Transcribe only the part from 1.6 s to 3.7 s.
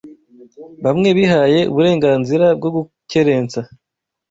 uburenganzira bwo gukerensa